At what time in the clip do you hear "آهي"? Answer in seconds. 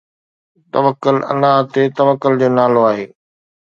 2.91-3.07